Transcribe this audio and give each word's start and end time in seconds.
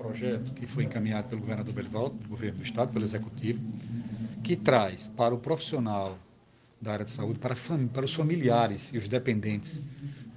projeto 0.00 0.54
que 0.54 0.66
foi 0.66 0.84
encaminhado 0.84 1.28
pelo 1.28 1.42
governador 1.42 1.74
Belivaldo, 1.74 2.16
do 2.16 2.28
governo 2.28 2.58
do 2.58 2.64
estado, 2.64 2.92
pelo 2.92 3.04
executivo, 3.04 3.60
que 4.42 4.56
traz 4.56 5.06
para 5.06 5.34
o 5.34 5.38
profissional 5.38 6.18
da 6.80 6.92
área 6.92 7.04
de 7.04 7.10
saúde, 7.10 7.38
para, 7.38 7.54
para 7.92 8.04
os 8.06 8.14
familiares 8.14 8.90
e 8.94 8.98
os 8.98 9.06
dependentes 9.06 9.80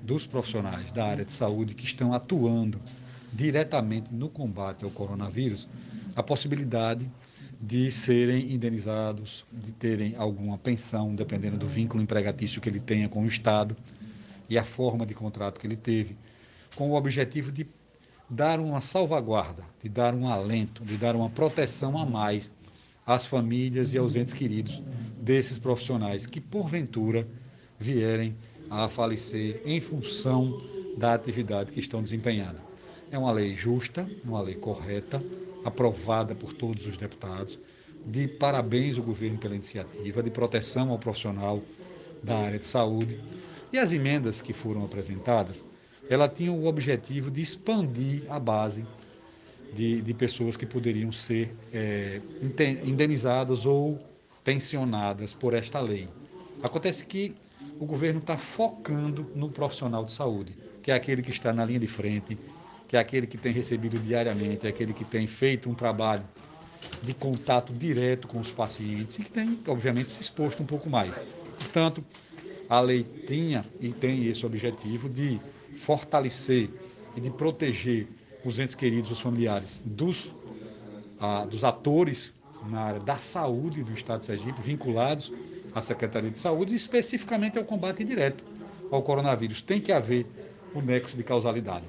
dos 0.01 0.27
profissionais 0.27 0.91
da 0.91 1.05
área 1.05 1.23
de 1.23 1.31
saúde 1.31 1.73
que 1.73 1.85
estão 1.85 2.13
atuando 2.13 2.77
diretamente 3.31 4.13
no 4.13 4.27
combate 4.27 4.83
ao 4.83 4.91
coronavírus, 4.91 5.67
a 6.13 6.21
possibilidade 6.21 7.09
de 7.61 7.89
serem 7.89 8.53
indenizados, 8.53 9.45
de 9.49 9.71
terem 9.71 10.13
alguma 10.17 10.57
pensão, 10.57 11.15
dependendo 11.15 11.57
do 11.57 11.67
vínculo 11.67 12.03
empregatício 12.03 12.59
que 12.59 12.67
ele 12.67 12.81
tenha 12.81 13.07
com 13.07 13.23
o 13.23 13.27
Estado 13.27 13.77
e 14.49 14.57
a 14.57 14.65
forma 14.65 15.05
de 15.05 15.13
contrato 15.13 15.61
que 15.61 15.65
ele 15.65 15.77
teve, 15.77 16.17
com 16.75 16.91
o 16.91 16.95
objetivo 16.95 17.49
de 17.49 17.65
dar 18.29 18.59
uma 18.59 18.81
salvaguarda, 18.81 19.63
de 19.81 19.89
dar 19.89 20.13
um 20.13 20.27
alento, 20.27 20.83
de 20.83 20.97
dar 20.97 21.15
uma 21.15 21.29
proteção 21.29 21.97
a 21.97 22.05
mais 22.05 22.51
às 23.05 23.25
famílias 23.25 23.93
e 23.93 23.97
aos 23.97 24.15
entes 24.15 24.33
queridos 24.33 24.81
desses 25.17 25.57
profissionais 25.57 26.25
que, 26.25 26.39
porventura, 26.39 27.27
vierem 27.77 28.35
a 28.69 28.87
falecer 28.87 29.61
em 29.65 29.79
função 29.81 30.57
da 30.97 31.13
atividade 31.13 31.71
que 31.71 31.79
estão 31.79 32.01
desempenhando. 32.01 32.59
É 33.11 33.17
uma 33.17 33.31
lei 33.31 33.55
justa, 33.55 34.09
uma 34.23 34.41
lei 34.41 34.55
correta, 34.55 35.23
aprovada 35.63 36.33
por 36.33 36.53
todos 36.53 36.85
os 36.87 36.97
deputados. 36.97 37.59
De 38.05 38.27
parabéns 38.27 38.97
ao 38.97 39.03
governo 39.03 39.37
pela 39.37 39.55
iniciativa, 39.55 40.23
de 40.23 40.29
proteção 40.29 40.89
ao 40.89 40.99
profissional 40.99 41.61
da 42.21 42.37
área 42.37 42.59
de 42.59 42.67
saúde. 42.67 43.19
E 43.71 43.77
as 43.77 43.93
emendas 43.93 44.41
que 44.41 44.53
foram 44.53 44.83
apresentadas, 44.83 45.63
ela 46.09 46.27
tinha 46.27 46.51
o 46.51 46.65
objetivo 46.65 47.31
de 47.31 47.41
expandir 47.41 48.23
a 48.29 48.39
base 48.39 48.85
de, 49.73 50.01
de 50.01 50.13
pessoas 50.13 50.55
que 50.55 50.65
poderiam 50.65 51.11
ser 51.11 51.53
é, 51.73 52.21
indenizadas 52.83 53.65
ou 53.65 53.99
pensionadas 54.43 55.33
por 55.33 55.53
esta 55.53 55.79
lei. 55.79 56.07
Acontece 56.61 57.05
que 57.05 57.35
o 57.79 57.85
governo 57.85 58.19
está 58.19 58.37
focando 58.37 59.29
no 59.35 59.49
profissional 59.49 60.05
de 60.05 60.11
saúde, 60.11 60.55
que 60.81 60.91
é 60.91 60.93
aquele 60.93 61.21
que 61.21 61.31
está 61.31 61.51
na 61.51 61.65
linha 61.65 61.79
de 61.79 61.87
frente, 61.87 62.37
que 62.87 62.95
é 62.95 62.99
aquele 62.99 63.25
que 63.25 63.37
tem 63.37 63.51
recebido 63.51 63.97
diariamente, 63.99 64.67
é 64.67 64.69
aquele 64.69 64.93
que 64.93 65.03
tem 65.03 65.25
feito 65.25 65.69
um 65.69 65.73
trabalho 65.73 66.23
de 67.01 67.13
contato 67.13 67.73
direto 67.73 68.27
com 68.27 68.39
os 68.39 68.51
pacientes 68.51 69.17
e 69.17 69.23
que 69.23 69.31
tem, 69.31 69.59
obviamente, 69.67 70.11
se 70.11 70.21
exposto 70.21 70.61
um 70.61 70.65
pouco 70.65 70.89
mais. 70.89 71.19
Portanto, 71.57 72.03
a 72.69 72.79
lei 72.79 73.03
tinha 73.27 73.65
e 73.79 73.89
tem 73.89 74.27
esse 74.27 74.45
objetivo 74.45 75.09
de 75.09 75.39
fortalecer 75.83 76.69
e 77.15 77.19
de 77.19 77.29
proteger 77.29 78.07
os 78.43 78.57
entes 78.57 78.73
queridos, 78.73 79.11
os 79.11 79.19
familiares 79.19 79.81
dos, 79.83 80.31
ah, 81.19 81.45
dos 81.45 81.63
atores 81.63 82.33
na 82.69 82.79
área 82.79 82.99
da 83.01 83.15
saúde 83.15 83.83
do 83.83 83.91
Estado 83.91 84.21
de 84.21 84.27
Sergipe, 84.27 84.61
vinculados 84.61 85.31
à 85.75 85.81
Secretaria 85.81 86.31
de 86.31 86.39
Saúde, 86.39 86.71
e 86.71 86.75
especificamente 86.75 87.57
ao 87.57 87.65
combate 87.65 88.03
direto 88.03 88.43
ao 88.89 89.01
coronavírus. 89.01 89.61
Tem 89.61 89.81
que 89.81 89.91
haver 89.91 90.25
o 90.73 90.81
nexo 90.81 91.17
de 91.17 91.23
causalidade. 91.23 91.85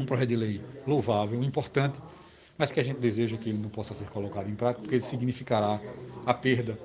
Um 0.00 0.04
projeto 0.04 0.30
de 0.30 0.36
lei 0.36 0.60
louvável, 0.84 1.42
importante, 1.44 2.00
mas 2.58 2.72
que 2.72 2.80
a 2.80 2.82
gente 2.82 2.98
deseja 2.98 3.36
que 3.36 3.50
ele 3.50 3.58
não 3.58 3.68
possa 3.68 3.94
ser 3.94 4.06
colocado 4.06 4.48
em 4.48 4.54
prática, 4.56 4.82
porque 4.82 4.96
ele 4.96 5.04
significará 5.04 5.80
a 6.26 6.34
perda 6.34 6.76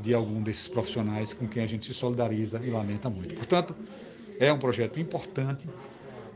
de 0.00 0.12
algum 0.12 0.42
desses 0.42 0.66
profissionais 0.66 1.32
com 1.32 1.46
quem 1.46 1.62
a 1.62 1.66
gente 1.68 1.84
se 1.86 1.94
solidariza 1.94 2.60
e 2.64 2.70
lamenta 2.70 3.08
muito. 3.08 3.34
Portanto, 3.36 3.76
é 4.38 4.52
um 4.52 4.58
projeto 4.58 5.00
importante 5.00 5.68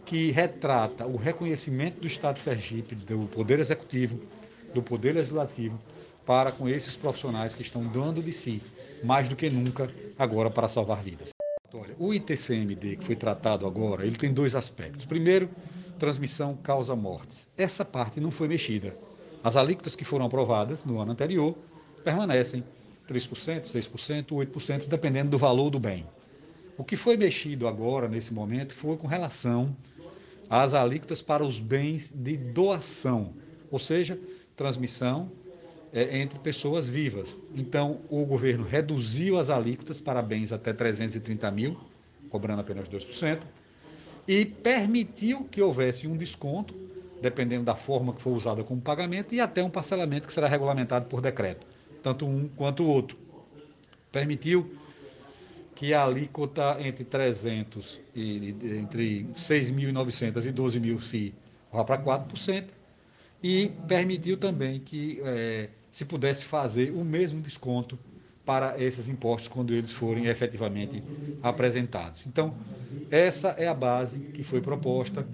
que 0.05 0.31
retrata 0.31 1.07
o 1.07 1.17
reconhecimento 1.17 2.01
do 2.01 2.07
Estado 2.07 2.37
de 2.37 2.41
Sergipe, 2.41 2.95
do 2.95 3.27
Poder 3.29 3.59
Executivo, 3.59 4.21
do 4.73 4.83
Poder 4.83 5.15
Legislativo, 5.15 5.79
para 6.25 6.53
com 6.53 6.69
esses 6.69 6.97
profissionais 6.97 7.55
que 7.55 7.63
estão 7.63 7.85
dando 7.87 8.23
de 8.23 8.33
si, 8.33 8.63
mais 9.03 9.29
do 9.29 9.37
que 9.37 9.51
nunca, 9.51 9.91
agora 10.19 10.51
para 10.51 10.69
salvar 10.69 11.03
vidas. 11.03 11.31
O 11.99 12.15
ITCMD 12.15 12.97
que 12.97 13.05
foi 13.05 13.17
tratado 13.17 13.67
agora, 13.67 14.07
ele 14.07 14.17
tem 14.17 14.33
dois 14.33 14.55
aspectos. 14.55 15.05
Primeiro, 15.05 15.51
transmissão 15.99 16.57
causa 16.57 16.97
mortes. 16.97 17.49
Essa 17.57 17.85
parte 17.85 18.21
não 18.21 18.31
foi 18.31 18.49
mexida. 18.49 18.97
As 19.45 19.57
alíquotas 19.57 19.95
que 19.95 20.05
foram 20.05 20.27
aprovadas 20.27 20.85
no 20.85 20.99
ano 21.01 21.13
anterior 21.13 21.55
permanecem 22.03 22.65
3%, 23.09 23.63
6%, 23.63 24.27
8%, 24.27 24.87
dependendo 24.89 25.31
do 25.31 25.39
valor 25.39 25.71
do 25.71 25.79
bem. 25.79 26.07
O 26.79 26.85
que 26.85 26.97
foi 26.97 27.17
mexido 27.17 27.67
agora, 27.67 28.09
nesse 28.09 28.33
momento, 28.33 28.73
foi 28.73 28.97
com 28.97 29.09
relação 29.09 29.77
às 30.49 30.75
alíquotas 30.75 31.21
para 31.21 31.45
os 31.45 31.59
bens 31.59 32.13
de 32.15 32.37
doação, 32.37 33.35
ou 33.69 33.81
seja, 33.81 34.17
transmissão 34.57 35.29
é, 35.93 36.21
entre 36.21 36.39
pessoas 36.39 36.89
vivas. 36.89 37.37
Então, 37.53 38.01
o 38.09 38.25
governo 38.25 38.65
reduziu 38.65 39.41
as 39.41 39.51
alíquotas 39.51 40.01
para 40.01 40.23
bens 40.23 40.53
até 40.53 40.73
330 40.73 41.51
mil, 41.51 41.77
cobrando 42.31 42.61
apenas 42.61 42.89
2%, 42.89 43.41
e 44.29 44.45
permitiu 44.45 45.49
que 45.51 45.61
houvesse 45.61 46.07
um 46.07 46.17
desconto, 46.17 46.77
dependendo 47.21 47.65
da 47.65 47.75
forma 47.75 48.13
que 48.13 48.23
for 48.23 48.31
usada 48.31 48.63
como 48.63 48.81
pagamento, 48.81 49.35
e 49.35 49.41
até 49.41 49.65
um 49.65 49.71
parcelamento 49.71 50.29
que 50.29 50.33
será 50.33 50.47
regulamentado 50.47 51.07
por 51.07 51.21
decreto, 51.21 51.67
tanto 52.05 52.25
um 52.25 52.47
quanto 52.47 52.85
o 52.85 52.89
outro. 52.89 53.19
Permitiu 54.13 54.71
que 55.79 55.95
a 55.95 56.03
alíquota 56.03 56.77
entre 56.81 57.05
300 57.05 58.01
e 58.13 58.49
entre 58.81 59.29
6.900 59.33 60.45
e 60.45 60.51
12 60.51 60.81
mil 60.81 60.99
FII 60.99 61.33
vá 61.73 61.85
para 61.85 62.03
4%, 62.03 62.65
e 63.41 63.71
permitiu 63.87 64.37
também 64.37 64.81
que 64.81 65.21
é, 65.23 65.69
se 65.93 66.05
pudesse 66.05 66.45
fazer 66.45 66.91
o 66.91 67.05
mesmo 67.05 67.41
desconto 67.41 67.97
para 68.45 68.83
esses 68.83 69.07
impostos 69.07 69.47
quando 69.47 69.73
eles 69.73 69.93
forem 69.93 70.27
efetivamente 70.27 71.01
apresentados. 71.41 72.27
Então, 72.27 72.57
essa 73.09 73.51
é 73.51 73.69
a 73.69 73.75
base 73.75 74.19
que 74.19 74.43
foi 74.43 74.61
proposta. 74.61 75.29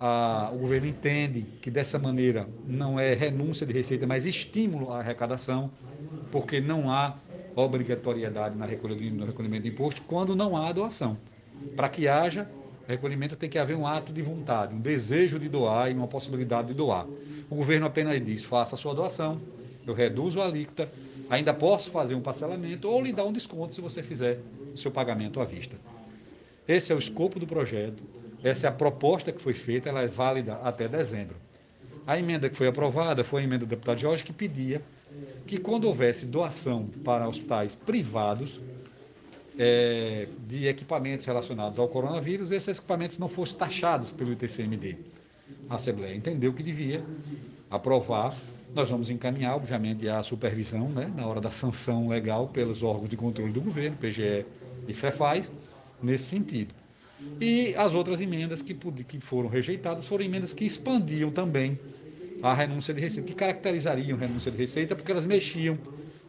Ah, 0.00 0.50
o 0.50 0.60
governo 0.60 0.86
entende 0.86 1.44
que 1.60 1.70
dessa 1.70 1.98
maneira 1.98 2.48
não 2.66 2.98
é 2.98 3.12
renúncia 3.12 3.66
de 3.66 3.74
receita, 3.74 4.06
mas 4.06 4.24
estímulo 4.24 4.90
à 4.90 5.00
arrecadação, 5.00 5.70
porque 6.30 6.58
não 6.58 6.90
há 6.90 7.18
obrigatoriedade 7.54 8.56
na 8.56 8.66
recolhimento, 8.66 9.16
no 9.16 9.26
recolhimento 9.26 9.62
de 9.62 9.68
imposto 9.68 10.02
quando 10.02 10.34
não 10.34 10.56
há 10.56 10.72
doação. 10.72 11.16
Para 11.76 11.88
que 11.88 12.08
haja 12.08 12.48
recolhimento 12.86 13.36
tem 13.36 13.48
que 13.48 13.58
haver 13.58 13.76
um 13.76 13.86
ato 13.86 14.12
de 14.12 14.22
vontade, 14.22 14.74
um 14.74 14.80
desejo 14.80 15.38
de 15.38 15.48
doar 15.48 15.90
e 15.90 15.94
uma 15.94 16.08
possibilidade 16.08 16.68
de 16.68 16.74
doar. 16.74 17.06
O 17.48 17.54
governo 17.54 17.86
apenas 17.86 18.20
diz: 18.24 18.44
faça 18.44 18.74
a 18.74 18.78
sua 18.78 18.94
doação, 18.94 19.40
eu 19.86 19.94
reduzo 19.94 20.40
a 20.40 20.44
alíquota, 20.44 20.88
ainda 21.30 21.52
posso 21.54 21.90
fazer 21.90 22.14
um 22.14 22.20
parcelamento 22.20 22.88
ou 22.88 23.02
lhe 23.02 23.12
dar 23.12 23.24
um 23.24 23.32
desconto 23.32 23.74
se 23.74 23.80
você 23.80 24.02
fizer 24.02 24.38
seu 24.74 24.90
pagamento 24.90 25.40
à 25.40 25.44
vista. 25.44 25.76
Esse 26.66 26.92
é 26.92 26.94
o 26.94 26.98
escopo 26.98 27.38
do 27.38 27.46
projeto, 27.46 28.02
essa 28.42 28.66
é 28.66 28.68
a 28.68 28.72
proposta 28.72 29.32
que 29.32 29.40
foi 29.40 29.54
feita, 29.54 29.88
ela 29.88 30.02
é 30.02 30.08
válida 30.08 30.54
até 30.62 30.88
dezembro. 30.88 31.36
A 32.06 32.18
emenda 32.18 32.50
que 32.50 32.56
foi 32.56 32.66
aprovada 32.66 33.24
foi 33.24 33.42
a 33.42 33.44
emenda 33.44 33.64
do 33.64 33.68
deputado 33.68 33.98
Jorge 33.98 34.22
que 34.22 34.32
pedia 34.32 34.82
que 35.46 35.58
quando 35.58 35.84
houvesse 35.84 36.26
doação 36.26 36.86
para 37.04 37.28
hospitais 37.28 37.74
privados 37.74 38.60
é, 39.58 40.26
de 40.46 40.66
equipamentos 40.66 41.24
relacionados 41.24 41.78
ao 41.78 41.88
coronavírus, 41.88 42.50
esses 42.50 42.78
equipamentos 42.78 43.18
não 43.18 43.28
fossem 43.28 43.58
taxados 43.58 44.10
pelo 44.10 44.32
ITCMD. 44.32 44.96
A 45.68 45.76
Assembleia 45.76 46.14
entendeu 46.14 46.52
que 46.52 46.62
devia 46.62 47.04
aprovar. 47.70 48.34
Nós 48.74 48.90
vamos 48.90 49.08
encaminhar, 49.08 49.54
obviamente, 49.54 50.08
a 50.08 50.22
supervisão, 50.22 50.88
né, 50.88 51.10
na 51.14 51.26
hora 51.26 51.40
da 51.40 51.50
sanção 51.50 52.08
legal 52.08 52.48
pelos 52.48 52.82
órgãos 52.82 53.08
de 53.08 53.16
controle 53.16 53.52
do 53.52 53.60
governo, 53.60 53.96
PGE 53.96 54.44
e 54.88 54.92
FEFAS, 54.92 55.52
nesse 56.02 56.24
sentido. 56.24 56.74
E 57.40 57.74
as 57.76 57.94
outras 57.94 58.20
emendas 58.20 58.62
que, 58.62 58.74
que 59.04 59.20
foram 59.20 59.48
rejeitadas 59.48 60.06
foram 60.06 60.24
emendas 60.24 60.52
que 60.52 60.64
expandiam 60.64 61.30
também 61.32 61.80
a 62.40 62.54
renúncia 62.54 62.94
de 62.94 63.00
receita, 63.00 63.26
que 63.26 63.34
caracterizariam 63.34 64.18
renúncia 64.18 64.50
de 64.50 64.58
receita, 64.58 64.94
porque 64.96 65.10
elas 65.12 65.26
mexiam 65.26 65.80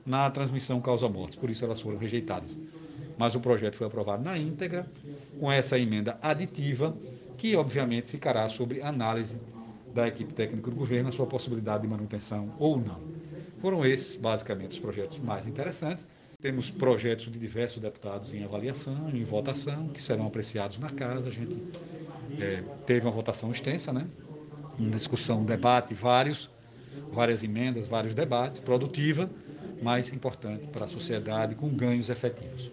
na 0.06 0.30
transmissão 0.32 0.82
causa-mortes, 0.82 1.38
por 1.38 1.50
isso 1.50 1.66
elas 1.66 1.82
foram 1.82 1.98
rejeitadas. 1.98 2.60
Mas 3.16 3.36
o 3.36 3.42
projeto 3.42 3.76
foi 3.78 3.88
aprovado 3.88 4.24
na 4.24 4.38
íntegra, 4.38 4.92
com 5.38 5.52
essa 5.52 5.78
emenda 5.80 6.18
aditiva, 6.22 7.02
que 7.38 7.56
obviamente 7.56 8.10
ficará 8.12 8.48
sobre 8.50 8.82
análise 8.82 9.42
da 9.92 10.08
equipe 10.08 10.34
técnica 10.34 10.70
do 10.70 10.76
governo, 10.76 11.10
a 11.10 11.12
sua 11.12 11.28
possibilidade 11.28 11.84
de 11.84 11.88
manutenção 11.90 12.54
ou 12.58 12.80
não. 12.80 13.06
Foram 13.58 13.86
esses, 13.86 14.16
basicamente, 14.16 14.74
os 14.74 14.80
projetos 14.80 15.20
mais 15.20 15.48
interessantes. 15.48 16.08
Temos 16.42 16.70
projetos 16.70 17.32
de 17.32 17.40
diversos 17.40 17.82
deputados 17.82 18.34
em 18.34 18.44
avaliação, 18.44 19.10
em 19.10 19.24
votação, 19.24 19.90
que 19.90 20.02
serão 20.02 20.28
apreciados 20.28 20.78
na 20.78 20.90
casa. 20.90 21.30
A 21.30 21.32
gente 21.32 21.56
é, 22.40 22.64
teve 22.86 23.06
uma 23.06 23.12
votação 23.12 23.52
extensa, 23.52 23.92
né? 23.92 24.08
uma 24.78 24.92
discussão, 24.92 25.42
um 25.42 25.46
debate, 25.46 25.94
vários, 25.94 26.50
várias 27.12 27.44
emendas, 27.44 27.88
vários 27.88 28.14
debates, 28.16 28.60
produtiva, 28.60 29.30
mas 29.82 30.12
importante 30.14 30.68
para 30.68 30.86
a 30.86 30.88
sociedade, 30.88 31.56
com 31.56 31.70
ganhos 31.70 32.10
efetivos. 32.10 32.72